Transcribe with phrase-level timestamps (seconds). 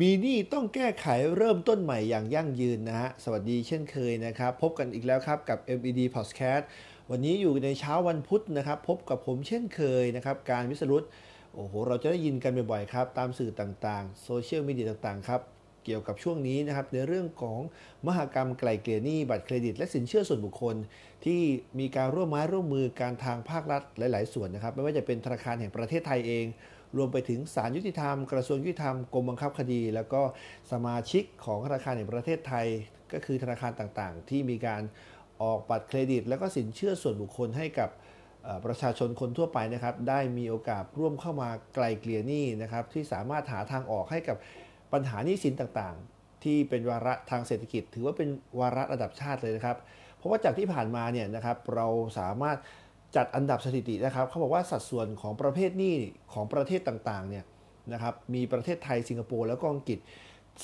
[0.00, 6.64] มีหนี้ต้องแก้ไขเริ่มต้นใหม่อย่างยั่งยืนนะฮะ สวัสดีเช่นเคยนะครับ พบกันอีกแล้วครับกับ MED Podcast
[7.10, 11.04] วันนี้อยู่ในเช้าวันพุธนะครับ พบกับผมเช่นเคยนะครับ การวิสรุต
[11.54, 15.40] โอ้โห เราจะได้ยินกันบ่อยๆครับ ตามสื่อต่างๆ โซเชียลมีเดียต่างๆ ครับ
[15.84, 17.58] เกี่ยวกับช่วงนี้นะครับ ในเรื่องของ
[18.06, 20.76] มหกรรมไกล่เกลี่ยหนี้บัตรเครดิต และสินเชื่อส่วนบุคคล
[21.24, 21.40] ที่
[21.78, 26.46] มีการร่วมไม้ร่วมมือการทางภาครัฐหลาย ๆ ส่วนนะครับ ไม่ว่าจะเป็นธนาคารแห่งประเทศไทยเอง
[26.96, 30.22] รวมไปถึงศาลยุติธรรม กระทรวงยุติธรรมกรมบังคับคดี แล้วก็
[30.72, 32.66] สมาชิกของธนาคารแห่งประเทศไทย
[33.12, 34.82] ก็คือธนาคารต่างๆ ที่มีการ
[35.42, 37.90] ออกบัตรเครดิต แล้วก็สินเชื่อส่วนบุคคลให้กับ
[38.66, 44.36] ประชาชนคนทั่วไปนะครับ ได้มีโอกาสร่วมเข้ามาไกลเกลี่ยหนี้นะครับ ที่สามารถหาทางออกให้กับ
[44.92, 48.28] ปัญหาหนี้สินต่างๆ ที่เป็นวาระทางเศรษฐกิจ ถือว่าเป็น
[48.60, 49.76] วาระระดับชาติเลยนะครับ
[50.16, 51.86] เพราะว่าจากที่ผ่านมาเนี่ยนะครับเรา
[52.18, 52.58] สามารถ
[53.16, 55.94] จัดอันดับสถิตินะครับเขาบอกว่าสัดส่วนของประเภทหนี้
[56.32, 57.44] ของประเทศต่างๆเนี่ย
[57.92, 59.98] นะครับมีประเทศไทยสิงคโปร์แล้วก็อังกฤษ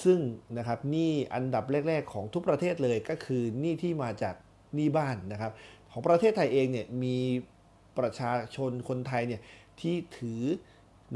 [0.05, 0.19] ซึ่ง
[0.59, 4.35] นะครับหนี้อันดับแรก ๆ ของทุกประเทศเลยก็คือหนี้ที่มาจาก
[4.75, 5.53] หนี้บ้านนะครับ
[5.91, 7.17] ของประเทศไทยเองเนี่ยมี
[7.99, 9.41] ประชาชนคนไทยเนี่ย
[9.81, 10.43] ที่ถือ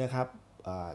[0.03, 0.27] นะครับ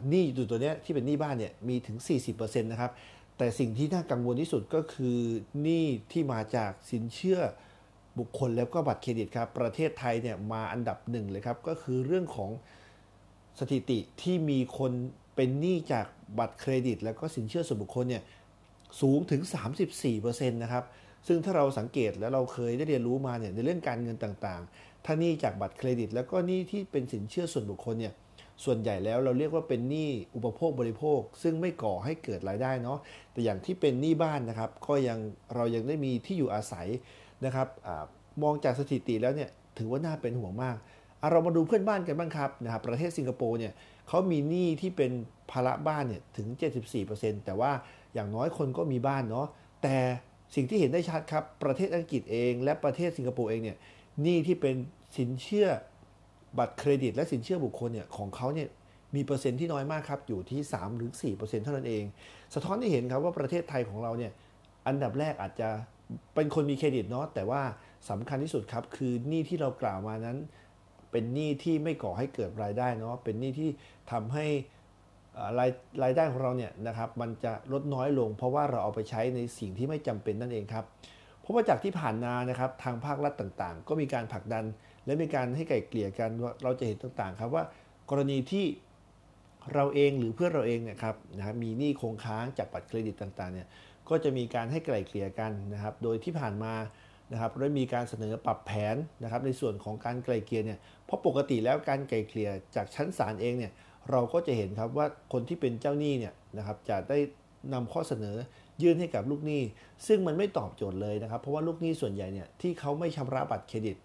[0.08, 1.96] หนี้อยู่ตัวเนี้ยที่เป็นหนี้บ้านเนี่ยมีถึง
[2.30, 2.92] 40%นะครับ
[3.38, 5.18] แต่สิ่งที่น่ากังวลที่สุดก็คือ
[5.62, 7.40] หนี้ที่มาจากสินเชื่อ
[8.18, 12.50] บุคคลแล้วก็บัตรเครดิตครับประเทศไทยเนี่ยมาอันดับหนึ่งเลยครับก็คือเรื่องของ
[13.60, 14.92] สถิติที่มีคน
[15.36, 16.06] เป็นหนี้จาก
[16.38, 18.22] บัตรเครดิต แล้วก็สินเชื่อส่วนบุคคลเนี่ย
[19.00, 19.42] สูงถึง
[19.96, 20.84] 34%นะครับ
[21.26, 28.14] ซึ่งถ้าเราสังเกตแล้วเราเคยได้เรียนรู้มาเนี่ยในเรื่องการเงินต่างๆ ถ้าหนี้จากบัตรเครดิต แล้วก็หนี้ที่เป็นสินเชื่อส่วนบุคคลเนี่ย
[28.64, 32.98] ส่วนใหญ่แล้วเราเรียกว่าเป็นหนี้อุปโภคบริโภค ซึ่งไม่ก่อให้เกิดรายได้เนาะ
[33.32, 35.18] แต่อย่างที่เป็นหนี้บ้านนะครับ ก็ยัง
[35.54, 36.88] เรายังได้มีที่อยู่อาศัย
[37.44, 37.88] นะครับอ
[38.42, 40.76] มองจากสถิติแล้วเนี่ยถือว่าน่าเป็นห่วงมาก
[41.22, 43.72] อะเรามาดูเพื่อนบ้านกันบ้างครับนะครับประเทศสิงคโปร์เนี่ย
[44.08, 45.12] เขามีหนี้ที่เป็น
[45.50, 46.48] ภาระบ้านเนี่ยถึง
[46.96, 47.72] 74%แต่ว่า
[48.14, 49.46] อย่างน้อยคนก็มีบ้านเนาะ
[49.82, 49.96] แต่
[50.54, 53.76] สิ่งที่เห็นได้ชัดครับประเทศอังกฤษเองและประเทศสิงคโปร์เองเนี่ย
[54.22, 54.74] หนี้ที่เป็น
[55.16, 55.68] สินเชื่อ
[56.58, 58.68] บัตรเครดิต และสินเชื่อบุคคลเนี่ยของเขาเนี่ย
[59.14, 62.04] มีเปอร์เซ็นต์ที่น้อยมากครับอยู่ที่3หรือ4%เท่านั้นเอง
[62.54, 64.32] สะท้อนให้เห็นครับว่าประเทศไทยของเราเนี่ย
[64.86, 65.68] อันดับแรกอาจจะ
[66.34, 67.62] เป็นคนมีเครดิตเนาะแต่ว่า
[68.10, 70.36] สำคัญที่สุดครับ คือหนี้ที่เรากล่าวมานั้น
[71.10, 73.70] เป็นหนี้ที่ไม่ก่อให้เกิดรายได้เนาะเป็นหนี้ที่
[74.12, 74.46] ทำให้
[75.58, 75.70] ราย
[76.02, 80.84] รายได้ของเราเนี่ยนะครับมันจะลดน้อยลง เพราะว่าเราเอาไปใช้ในสิ่งที่ไม่จำเป็นนั่นเองครับ
[81.40, 84.64] เพราะว่าจากที่ผ่านมานะครับทางภาครัฐต่างๆ ก็มีการผลักดัน
[85.06, 86.30] และมีการให้ไก่เกลี่ยกัน
[86.62, 87.64] เราจะเห็นต่างๆ ครับว่า
[88.10, 88.64] กรณีที่
[89.74, 93.68] เราเองหรือเพื่อนเราเองเนี่ยครับนะครับมีหนี้คงค้างจากบัตรเครดิตต่างๆเนี่ย
[94.10, 96.74] ก็จะมีการให้ไกล่เกลี่ยกันนะครับ โดยที่ผ่านมา
[97.32, 103.72] นะครับได้มีการเสนอปรับแผนนะครับ ในส่วนของการไกล่เกลี่ยเนี่ยเพราะปกติแล้วการไกล่เกลี่ยจากชั้นศาลเองเนี่ย
[104.10, 107.18] เราก็จะเห็นครับว่าคนที่เป็นเจ้าหนี้เนี่ยนะครับจะได้
[107.72, 108.36] นำข้อเสนอ
[108.82, 109.62] ยื่นให้กับลูกหนี้
[110.06, 113.96] ซึ่งมันไม่ตอบโจทย์เลยนะครับ เพราะว่าลูกหนี้ส่วนใหญ่เนี่ยที่เขาไม่ชำระบัตรเครดิต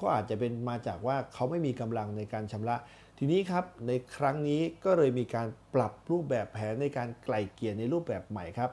[0.00, 2.76] ก็อาจจะเป็นมาจากว่าเขาไม่มีกำลังในการชำระ
[3.18, 8.70] ทีนี้ครับในครั้งนี้ก็เลยมีการปรับรูปแบบแผนในการไกล่เกลี่ยในรูปแบบใหม่ครับ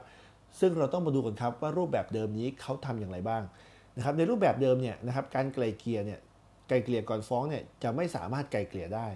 [0.60, 3.42] ซึ่งเราต้องมาดูกันครับว่ารูปแบบเดิมนี้เขาทำอย่างไรบ้าง
[3.96, 6.20] นะครับในรูปแบบเดิมเนี่ยนะครับการไกลเกลี่ยเนี่ย
[6.68, 9.06] ไกลเกลี่ยก่อนฟ้องเนี่ยจะไม่สามารถไกลเกลี่ยได้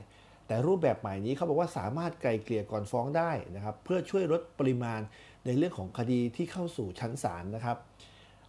[0.46, 5.00] แต่รูปแบบใหม่นี้เขาบอกว่าสามารถไกลเกลี่ยก่อนฟ้องได้นะครับเพื่อช่วยลดปริมาณ
[5.46, 7.76] ในเรื่องของคดีที่เข้าสู่ชั้นศาลนะครับ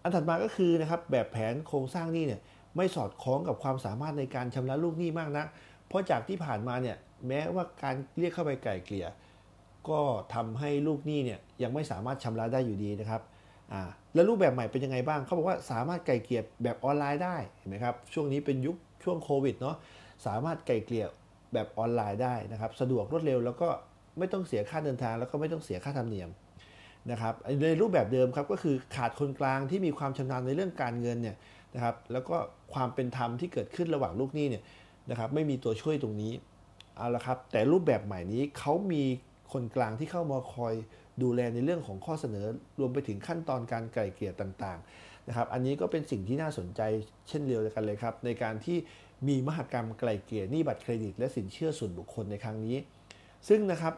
[0.02, 2.42] อันถัดมาก็คือนะครับแบบแผนโครงสร้างหนี้เนี่ย
[2.78, 5.48] ไม่สอดคล้องกับความสามารถในการชำระลูกหนี้มากนัก
[5.88, 9.08] เพราะจากที่ผ่านมาเนี่ยแม้ว่าการเรียกเข้าไปไกลเกลี่ย
[9.90, 10.00] ก็
[10.34, 13.22] ทำให้ลูกหนี้เนี่ยยังไม่สามารถชำระได้อยู่ดีนะครับ
[13.74, 13.82] อ่า
[14.14, 19.76] แล้วรูปแบบใหม่เป็นยังไงบ้างเขาบอกว่าสามารถไกล่เกลี่ยแบบออนไลน์ได้เห็นไหมครับช่วงนี้เป็นยุคช่วงโควิดเนาะ
[20.26, 21.06] สามารถไกล่เกลี่ย
[21.54, 23.70] แบบออนไลน์ได้นะครับ สะดวกรวดเร็วแล้วก็
[24.20, 26.30] ไม่ต้องเสียค่าเดินทางแล้วก็ไม่ต้องเสียค่าธรรมเนียม
[27.12, 27.34] นะครับ
[27.64, 31.36] ในรูปแบบเดิมครับก็คือขาดคนกลางที่มีความชำนาญในเรื่องการเงินเนี่ย
[31.76, 32.36] นะครับแล้วก็
[32.74, 34.64] ความเป็นธรรมที่เกิดขึ้นระหว่างลูกหนี้เนี่ย
[35.10, 36.34] นะครับไม่มีตัวช่วยตรงนี้
[36.98, 39.04] เอาละครับแต่รูปแบบใหม่นี้เขามี
[39.52, 40.74] คนกลางที่เข้ามาคอย
[41.24, 42.46] ดูแลในเรื่องของข้อเสนอ
[42.80, 46.82] รวมไปถึงขั้นตอนการไกล่เกลี่ยต่างๆนะครับ อันนี้ก็เป็นสิ่งที่น่าสนใจ
[47.30, 48.78] เช่นเดียวกันเลยครับ ในการที่
[49.28, 52.78] มีมหกรรมไกล่เกลี่ยหนี้บัตรเครดิต และสินเชื่อส่วนบุคคลในครั้งนี้
[53.48, 53.94] ซึ่งนะครับ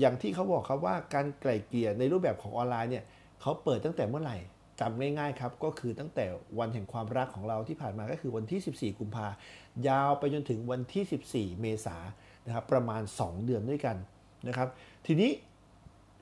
[0.00, 3.04] อย่างที่เขาบอกครับว่าการไกล่เกลี่ยในรูปแบบของออนไลน์เนี่ย
[3.40, 4.38] เขาเปิดตั้งแต่เมื่อไหร่
[4.80, 6.26] จำง่ายๆครับก็คือตั้งแต่
[6.58, 9.26] วันแห่งความรักของเราที่ผ่านมาก็คือวันที่ 14 กุมภา
[9.88, 13.96] ยาวไปจนถึงวันที่ 14 เมษายนนะครับประมาณ 2 เดือนด้วยกัน
[14.48, 14.68] นะครับ
[15.06, 15.30] ทีนี้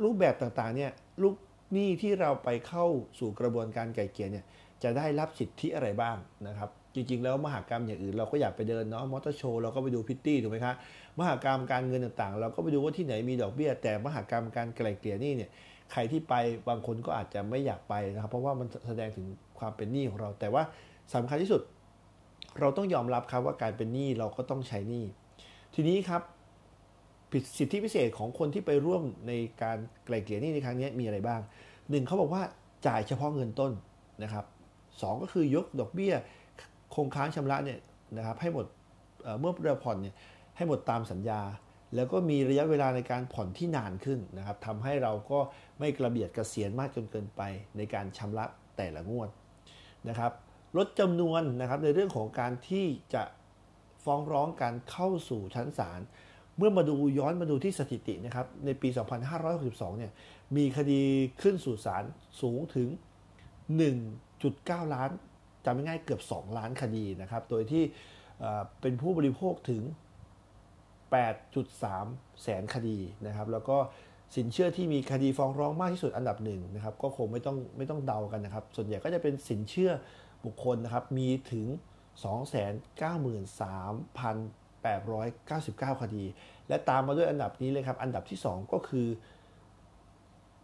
[0.05, 0.91] รูปแบบต่างๆเนี่ย
[1.23, 1.35] ลูก
[1.73, 2.87] หนี้ที่เราไปเข้า
[3.19, 4.45] สู่กระบวนการไกล่เกลี่ยเนี่ย
[4.83, 6.17] จะได้รับสิทธิอะไรบ้าง
[6.49, 10.75] นะครับจริงๆ แล้วมหากรรมอย่างอื่นเราก็อยากไปเดินเนาะมอเตอร์โชว์เราก็ไปดูพิตตี้ถูกไหมครับ
[11.19, 15.51] มหากรรมการเงินต่างๆ เราก็ไปดูว่าที่ไหนมีดอกเบี้ย แต่มหากรรมการไกล่เกลี่ยนี้เนี่ย
[15.93, 16.35] ใครที่ไป
[16.69, 19.27] บางคนก็อาจจะไม่อยากไปนะครับ เพราะว่ามันแสดงถึง
[19.59, 20.63] ความเป็นหนี้ของเรา แต่ว่า
[21.15, 21.63] สำคัญที่สุด
[22.61, 25.05] เราต้องยอมรับครับว่าการเป็นหนี้เราก็ต้องใช้หนี้
[25.75, 26.23] ทีนี้ครับ
[27.59, 29.33] สิทธิพิเศษของคนที่ไปร่วมใน
[29.63, 31.41] การไกล่เกลี่ยหนี้ในครั้งนี้มีอะไรบ้าง
[31.91, 32.43] หนึ่งเขาบอกว่า
[32.87, 33.73] จ่ายเฉพาะเงินต้น
[34.23, 34.45] นะครับ
[35.03, 36.15] สองก็คือยกดอกเบี้ย
[36.95, 37.79] คงค้างชำระเนี่ย
[38.17, 38.67] นะครับให้หมด
[39.41, 40.15] เมื่อเราผ่อนเนี่ย
[40.57, 41.41] ให้หมดตามสัญญา
[41.95, 45.39] แล้วก็มีระยะเวลาในการผ่อนที่นานขึ้นนะครับทำให้เราก็
[45.79, 47.43] ไม่กระเบียดกระเสียนมากจนเกินไป
[47.77, 48.45] ในการชำระ
[48.77, 49.29] แต่ละงวด
[50.09, 50.33] นะครับ
[50.77, 53.23] ลดจำนวนนะครับในเรื่องของการที่จะ
[54.05, 56.01] ฟ้องร้องการเข้าสู่ชั้นศาล
[56.59, 58.89] เมื่อมาดูย้อนมาดูที่สถิตินะครับในปี
[59.45, 60.13] 2562 เนี่ย
[60.57, 61.01] มีคดี
[61.43, 62.05] ขึ้นสู่ศาล
[62.41, 62.89] สูงถึง
[63.71, 65.11] 1.9 ล้าน
[65.65, 67.83] จำง่ายเกือบ 2 ล้านคดีนะครับ โดยที่
[68.81, 69.83] เป็นผู้บริโภคถึง
[71.13, 73.77] 8.3 แสนคดีนะครับ แล้วก็
[74.37, 79.93] สินเชื่อที่มีคดีฟ้องร้องมากที่สุดอันดับหนึ่งนะครับ ก็คงไม่ต้องไม่ต้องเดากันนะครับ ส่วนใหญ่ก็จะเป็นสินเชื่อ
[80.45, 81.67] บุคคลนะครับ มีถึง
[82.29, 86.25] 293,000 899 คดี
[86.69, 89.07] และตามมาด้วยอันดับนี้เลยครับ อันดับที่ 2 ก็คือ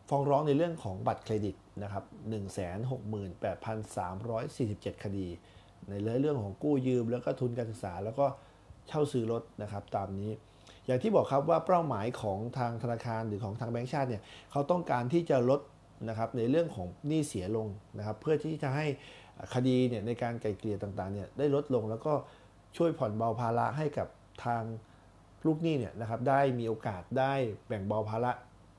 [0.08, 2.04] ฟ้องร้องในเรื่องของบัตรเครดิตนะครับ
[3.94, 5.26] 168,347 คดี
[5.88, 8.26] ในเรื่องของกู้ยืม แล้วก็ทุนการศึกษา แล้วก็
[8.88, 10.30] เช่าซื้อรถนะครับตามนี้
[10.86, 15.60] อย่างที่บอกครับว่าเป้าหมายของทางธนาคารหรือของทางแบงก์ชาติเนี่ยเขาต้องการที่จะลด
[16.08, 17.68] นะครับในเรื่องของหนี้เสียลง
[17.98, 18.86] นะครับ เพื่อที่จะให้
[19.54, 22.12] คดีเนี่ยในการไกลเกลี่ยต่างๆเนี่ยได้ลดลงแล้วก็
[22.76, 24.08] ช่วยผ่อนเบาภาระให้กับ
[24.44, 24.62] ทาง
[25.46, 27.32] ลูกหนี้เนี่ยนะครับได้มีโอกาสได้
[27.66, 28.32] แบ่งเบาภาระ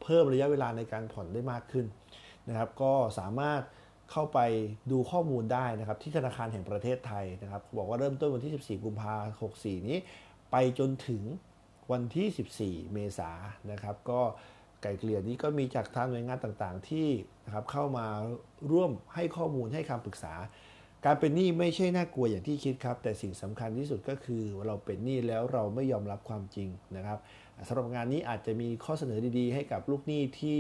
[0.04, 1.86] เพิ่มระยะเวลาในการผ่อนได้มากขึ้น
[2.50, 3.62] นะครับ ก็สามารถ
[4.12, 4.40] เข้าไป
[4.92, 9.98] ดูข้อมูลได้นะครับ ที่ธนาคารแห่งประเทศไทยนะครับบอกว่าเริ่มต้นวันที่ 14 กุมภาพันธ์64 นี้
[10.52, 11.24] ไปจนถึง
[11.92, 13.36] วันที่ 14 เมษาย
[13.68, 14.22] นนะครับก็
[14.82, 17.08] ไก่เกลี่ยนี้ก็มีจากทางหน่วยงานต่างๆ ที่
[17.46, 18.08] นะครับเข้ามา
[18.72, 20.34] ร่วมให้ข้อมูลให้คำปรึกษา
[21.08, 27.20] การเป็นหนี้ไม่ใช่น่ากลัวอย่างที่คิดครับ แต่สิ่งสำคัญที่สุดก็คือเราเป็นหนี้แล้วเราไม่ยอมรับความจริงนะครับ
[27.68, 30.60] สำหรับงานนี้อาจจะมีข้อเสนอดีๆ ให้กับลูกหนี้ที่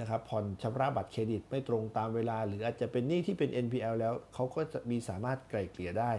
[0.00, 6.12] นะครับผ่อนชำระบัตรเครดิตไม่ตรงตามเวลา หรืออาจจะเป็นหนี้ที่เป็น NPL แล้วเขาก็จะมีสามารถไกล่เกลี่ยได้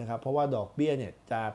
[0.00, 1.50] นะครับ เพราะว่าดอกเบี้ยเนี่ยจาก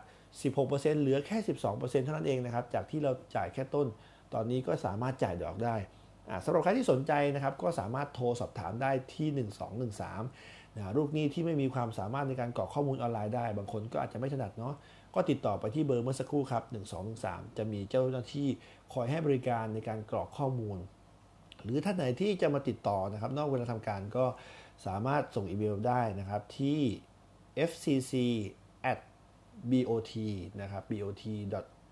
[0.48, 1.38] 16%เหลือแค่
[1.71, 3.88] 12%เท่านั้นเองนะครับ จากที่เราจ่ายแค่ต้น
[4.33, 5.75] ตอนนี้ก็สามารถจ่ายดอกได้
[6.45, 9.48] สำหรับใครที่สนใจนะครับก็สามารถโทรสอบถามได้ที่
[9.98, 14.75] 1213นะลูกหนี้ที่ไม่มีความสามารถในการกรอกข้อมูลออนไลน์ได้ บางคนก็อาจจะไม่ถนัดเนาะ
[15.16, 16.63] ก็ติดต่อไปที่เบอร์เมื่อสักครู่ครับ
[17.12, 18.48] 1213 จะมีเจ้าหน้าที่
[18.94, 20.78] คอยให้บริการในการกรอกข้อมูล
[21.63, 24.25] หรือท่านไหนที่จะมาติดต่อนะครับนอกเวลาทำการก็
[24.86, 26.80] สามารถส่งอีเมลได้นะครับที่
[27.69, 28.13] fcc
[28.92, 29.00] at
[29.72, 30.13] bot
[30.62, 31.24] นะครับ bot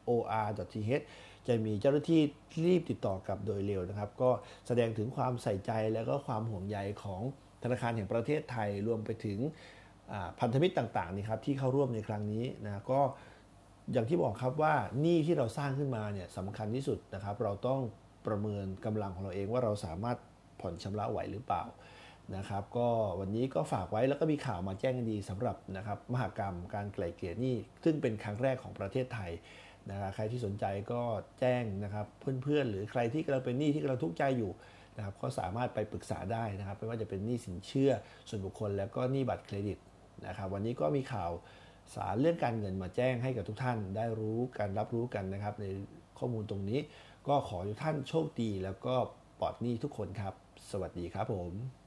[0.09, 0.21] or
[0.57, 1.03] th
[1.47, 2.21] จะมีเจ้าหน้าที่
[2.65, 4.29] รีบติดต่อกับโดยเร็วนะครับ ก็
[4.67, 7.21] แสดงถึงความใส่ใจและก็ความห่วงใยของ
[7.63, 9.39] ธนาคารแห่งประเทศไทยรวมไปถึง
[10.39, 13.01] พันธมิตรต่างๆนี่ครับที่เข้าร่วมในครั้งนี้นะก็
[13.94, 17.81] อย่างที่บอกครับว่าหนี้ที่เราสร้างขึ้นมาเนี่ยสำคัญที่สุดนะครับ เราต้อง
[18.27, 20.17] ประเมินกำลังของเราเองว่าเราสามารถ
[20.59, 21.63] ผ่อนชำระไหวหรือเปล่า
[22.35, 22.88] นะครับ ก็
[23.19, 29.31] วันนี้ก็ฝากไว้แล้วก็มีข่าวมาแจ้งดีสำหรับนะครับมหากรรมการไกล่เกลี่ยหนี้ซึ่งเป็นครั้งแรกของประเทศไทย
[29.92, 31.02] นะครับใครที่สนใจก็
[31.40, 32.06] แจ้งนะครับ
[32.44, 34.52] เพื่อนๆ หรือใครที่กำลังเป็นหนี้ที่กำลังทุกข์ใจอยู่
[34.98, 37.92] นะครับก็สามารถไปปรึกษาได้นะครับไม่ว่าจะเป็นหนี้สินเชื่อ
[38.30, 39.78] ส่วนบุคคล แล้วก็หนี้บัตรเครดิต
[40.28, 41.31] นะครับวันนี้ก็มีข่าว
[41.95, 45.66] สารเรื่องการเงินมาแจ้งให้กับทุกท่านได้รู้การรับรู้กันนะครับ ใน
[46.19, 46.80] ข้อมูลตรงนี้
[47.28, 48.95] ก็ขอทุกท่านโชคดี แล้วก็
[49.40, 50.33] ปลอดหนี้ทุกคนครับ
[50.71, 51.79] สวัสดีครับผม